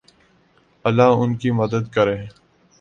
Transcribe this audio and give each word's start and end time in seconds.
اللہ 0.85 1.09
ان 1.21 1.35
کی 1.37 1.51
مدد 1.51 1.83
کرے 1.93 2.17